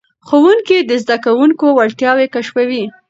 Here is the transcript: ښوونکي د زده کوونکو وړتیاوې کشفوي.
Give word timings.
ښوونکي 0.27 0.77
د 0.89 0.91
زده 1.03 1.17
کوونکو 1.25 1.65
وړتیاوې 1.77 2.27
کشفوي. 2.35 2.83